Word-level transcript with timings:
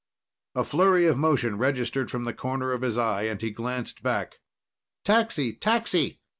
A 0.55 0.63
flurry 0.63 1.05
of 1.05 1.15
motion 1.15 1.59
registered 1.59 2.09
from 2.09 2.23
the 2.23 2.33
corner 2.33 2.71
of 2.71 2.81
his 2.81 2.97
eye, 2.97 3.25
and 3.25 3.39
he 3.39 3.51
glanced 3.51 4.01
back. 4.01 4.39
"Taxi! 5.05 5.53
Taxi!" 5.53 6.19